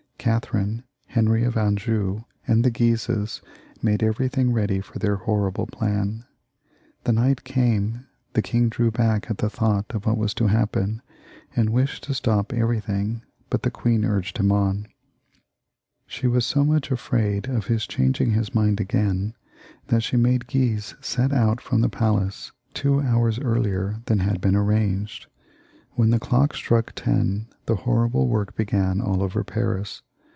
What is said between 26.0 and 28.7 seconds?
the clock struck ten the horrible work